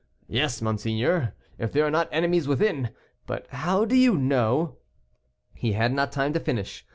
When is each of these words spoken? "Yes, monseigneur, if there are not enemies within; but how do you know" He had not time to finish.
"Yes, 0.27 0.63
monseigneur, 0.63 1.35
if 1.59 1.71
there 1.71 1.85
are 1.85 1.91
not 1.91 2.09
enemies 2.11 2.47
within; 2.47 2.89
but 3.27 3.45
how 3.49 3.85
do 3.85 3.95
you 3.95 4.17
know" 4.17 4.77
He 5.63 5.73
had 5.73 5.93
not 5.93 6.11
time 6.11 6.33
to 6.33 6.39
finish. 6.39 6.87